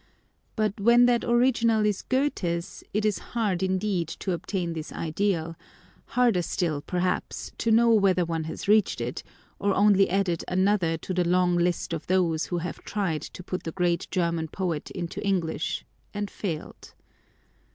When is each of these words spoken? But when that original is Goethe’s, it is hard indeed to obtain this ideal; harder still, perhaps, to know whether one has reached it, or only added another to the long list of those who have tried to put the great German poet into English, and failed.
But 0.55 0.79
when 0.79 1.05
that 1.05 1.23
original 1.23 1.85
is 1.85 2.01
Goethe’s, 2.01 2.83
it 2.91 3.05
is 3.05 3.19
hard 3.37 3.61
indeed 3.61 4.07
to 4.07 4.31
obtain 4.31 4.73
this 4.73 4.91
ideal; 4.91 5.55
harder 6.05 6.41
still, 6.41 6.81
perhaps, 6.81 7.51
to 7.59 7.69
know 7.69 7.91
whether 7.93 8.25
one 8.25 8.45
has 8.45 8.67
reached 8.67 8.99
it, 8.99 9.21
or 9.59 9.75
only 9.75 10.09
added 10.09 10.43
another 10.47 10.97
to 10.97 11.13
the 11.13 11.23
long 11.23 11.55
list 11.55 11.93
of 11.93 12.07
those 12.07 12.45
who 12.45 12.57
have 12.57 12.83
tried 12.83 13.21
to 13.21 13.43
put 13.43 13.61
the 13.61 13.71
great 13.73 14.07
German 14.09 14.47
poet 14.47 14.89
into 14.89 15.23
English, 15.23 15.85
and 16.15 16.31
failed. 16.31 16.95